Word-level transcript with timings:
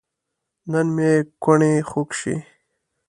نن 0.71 0.87
مې 0.95 1.11
کوڼۍ 1.43 1.75
خوږ 1.89 2.09
شي 2.19 2.35